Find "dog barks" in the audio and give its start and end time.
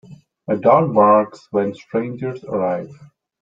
0.55-1.47